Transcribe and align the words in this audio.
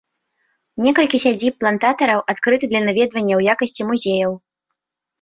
Некалькі 0.85 1.17
сядзіб 1.25 1.53
плантатараў 1.65 2.19
адкрыты 2.35 2.65
для 2.75 2.85
наведвання 2.89 3.33
ў 3.39 3.41
якасці 3.57 3.81
музеяў. 3.95 4.31